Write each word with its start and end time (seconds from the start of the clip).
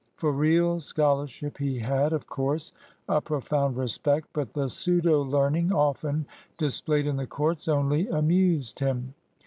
For 0.15 0.31
real 0.31 0.79
scholarship 0.79 1.59
he 1.59 1.77
had, 1.77 2.11
of 2.11 2.25
course, 2.25 2.73
a 3.07 3.21
profound 3.21 3.77
respect, 3.77 4.29
but 4.33 4.51
the 4.53 4.67
pseudo 4.67 5.21
learning 5.21 5.71
often 5.71 6.25
displayed 6.57 7.05
in 7.05 7.17
the 7.17 7.27
courts 7.27 7.67
only 7.67 8.07
amused 8.07 8.79
him. 8.79 9.13